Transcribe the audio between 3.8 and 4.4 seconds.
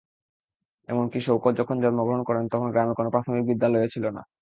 ছিল না।